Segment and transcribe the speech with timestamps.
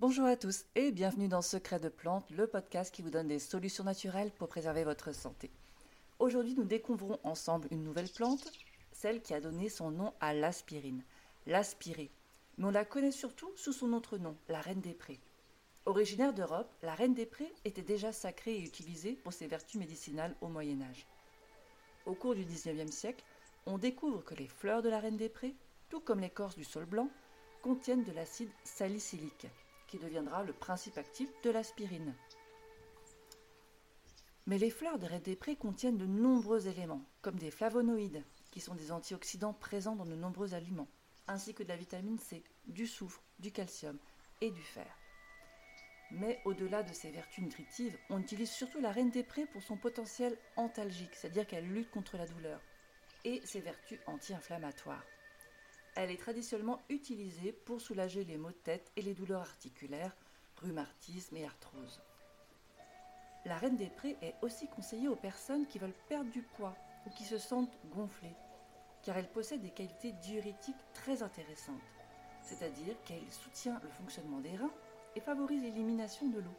[0.00, 3.38] Bonjour à tous et bienvenue dans Secret de plantes, le podcast qui vous donne des
[3.38, 5.50] solutions naturelles pour préserver votre santé.
[6.18, 8.50] Aujourd'hui, nous découvrons ensemble une nouvelle plante,
[8.92, 11.04] celle qui a donné son nom à l'aspirine,
[11.46, 12.10] l'aspirée.
[12.56, 15.20] Mais on la connaît surtout sous son autre nom, la reine des prés.
[15.84, 20.34] Originaire d'Europe, la reine des prés était déjà sacrée et utilisée pour ses vertus médicinales
[20.40, 21.06] au Moyen Âge.
[22.06, 23.22] Au cours du XIXe siècle,
[23.66, 25.54] on découvre que les fleurs de la reine des prés,
[25.90, 27.10] tout comme l'écorce du sol blanc,
[27.60, 29.46] contiennent de l'acide salicylique,
[29.90, 32.14] qui deviendra le principe actif de l'aspirine.
[34.46, 38.92] Mais les fleurs des Prés contiennent de nombreux éléments, comme des flavonoïdes, qui sont des
[38.92, 40.88] antioxydants présents dans de nombreux aliments,
[41.26, 43.98] ainsi que de la vitamine C, du soufre, du calcium
[44.40, 44.96] et du fer.
[46.12, 49.76] Mais au-delà de ses vertus nutritives, on utilise surtout la reine des prés pour son
[49.76, 52.60] potentiel antalgique, c'est-à-dire qu'elle lutte contre la douleur,
[53.24, 55.04] et ses vertus anti-inflammatoires.
[55.96, 60.14] Elle est traditionnellement utilisée pour soulager les maux de tête et les douleurs articulaires,
[60.56, 62.00] rhumatisme et arthrose.
[63.44, 67.10] La reine des prés est aussi conseillée aux personnes qui veulent perdre du poids ou
[67.10, 68.36] qui se sentent gonflées,
[69.02, 71.80] car elle possède des qualités diurétiques très intéressantes,
[72.42, 74.72] c'est-à-dire qu'elle soutient le fonctionnement des reins
[75.16, 76.56] et favorise l'élimination de l'eau.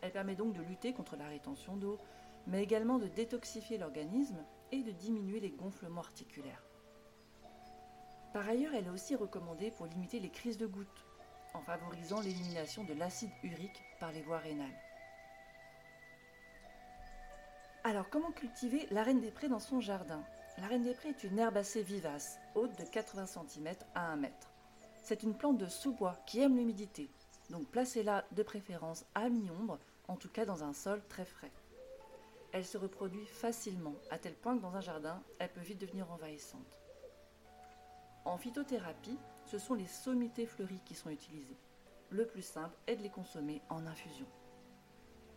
[0.00, 1.98] Elle permet donc de lutter contre la rétention d'eau,
[2.46, 6.62] mais également de détoxifier l'organisme et de diminuer les gonflements articulaires.
[8.34, 11.06] Par ailleurs, elle est aussi recommandée pour limiter les crises de gouttes,
[11.54, 14.76] en favorisant l'élimination de l'acide urique par les voies rénales.
[17.84, 20.24] Alors, comment cultiver la reine des prés dans son jardin?
[20.58, 24.50] La reine des prés est une herbacée vivace, haute de 80 cm à 1 mètre.
[25.04, 27.08] C'est une plante de sous-bois qui aime l'humidité,
[27.50, 31.52] donc placez-la de préférence à mi-ombre, en tout cas dans un sol très frais.
[32.50, 36.10] Elle se reproduit facilement, à tel point que dans un jardin, elle peut vite devenir
[36.10, 36.83] envahissante.
[38.24, 41.58] En phytothérapie, ce sont les sommités fleuries qui sont utilisées.
[42.08, 44.26] Le plus simple est de les consommer en infusion.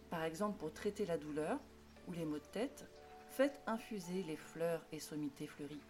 [0.09, 1.59] Par exemple, pour traiter la douleur
[2.07, 2.85] ou les maux de tête,
[3.29, 5.81] faites infuser les fleurs et sommités fleuries,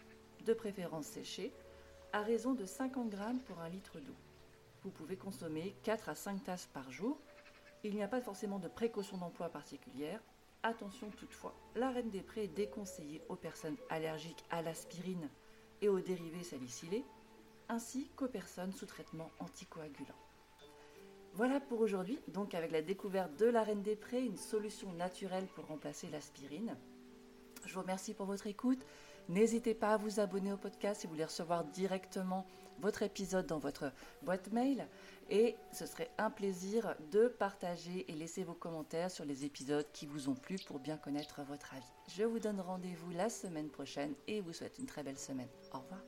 [0.43, 1.53] de préférence séchées,
[2.13, 4.15] à raison de 50 g pour un litre d'eau.
[4.83, 7.19] Vous pouvez consommer 4 à 5 tasses par jour.
[7.83, 10.21] Il n'y a pas forcément de précaution d'emploi particulière.
[10.63, 15.29] Attention toutefois, la reine des prés est déconseillée aux personnes allergiques à l'aspirine
[15.81, 17.05] et aux dérivés salicylés,
[17.69, 20.15] ainsi qu'aux personnes sous traitement anticoagulant.
[21.33, 25.47] Voilà pour aujourd'hui, donc avec la découverte de la Reine des Prés, une solution naturelle
[25.53, 26.75] pour remplacer l'aspirine.
[27.65, 28.85] Je vous remercie pour votre écoute.
[29.29, 32.45] N'hésitez pas à vous abonner au podcast si vous voulez recevoir directement
[32.79, 33.91] votre épisode dans votre
[34.23, 34.87] boîte mail.
[35.29, 40.05] Et ce serait un plaisir de partager et laisser vos commentaires sur les épisodes qui
[40.05, 41.91] vous ont plu pour bien connaître votre avis.
[42.07, 45.49] Je vous donne rendez-vous la semaine prochaine et vous souhaite une très belle semaine.
[45.73, 46.01] Au revoir.